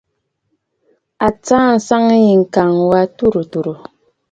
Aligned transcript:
A 1.25 1.27
tsaa 1.43 1.67
àŋsaŋ 1.73 2.03
yî 2.23 2.33
ŋ̀kàŋ 2.41 2.71
wà 2.89 3.01
tùrə̀ 3.17 3.45
tùrə̀. 3.51 3.75